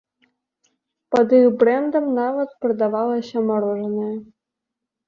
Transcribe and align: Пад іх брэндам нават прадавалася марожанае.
Пад 1.15 1.27
іх 1.41 1.45
брэндам 1.59 2.09
нават 2.21 2.49
прадавалася 2.65 3.37
марожанае. 3.53 4.13